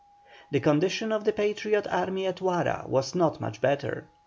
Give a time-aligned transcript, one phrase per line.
[0.49, 4.07] The condition of the Patriot army at Huara was not much better.